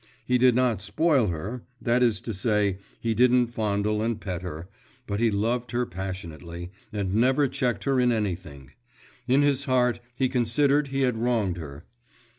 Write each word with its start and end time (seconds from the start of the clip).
He 0.25 0.39
did 0.39 0.55
not 0.55 0.81
spoil 0.81 1.27
her, 1.27 1.61
that 1.79 2.01
is 2.01 2.21
to 2.21 2.33
say, 2.33 2.79
he 2.99 3.13
didn't 3.13 3.53
fondle 3.53 4.01
and 4.01 4.19
pet 4.19 4.41
her; 4.41 4.67
but 5.05 5.19
he 5.19 5.29
loved 5.29 5.73
her 5.73 5.85
passionately, 5.85 6.71
and 6.91 7.13
never 7.13 7.47
checked 7.47 7.83
her 7.83 7.99
in 7.99 8.11
anything; 8.11 8.71
in 9.27 9.43
his 9.43 9.65
heart 9.65 9.99
he 10.15 10.27
considered 10.27 10.87
he 10.87 11.01
had 11.01 11.19
wronged 11.19 11.57
her. 11.57 11.85